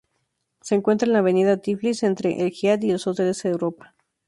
[0.61, 3.93] Se encuentra en la avenida Tiflis, entre el Hyatt y los Hoteles Europa.